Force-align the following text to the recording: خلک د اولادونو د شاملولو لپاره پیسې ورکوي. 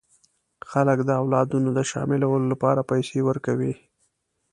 خلک 0.69 0.99
د 1.05 1.09
اولادونو 1.21 1.69
د 1.77 1.79
شاملولو 1.91 2.45
لپاره 2.51 2.87
پیسې 2.91 3.19
ورکوي. 3.29 3.73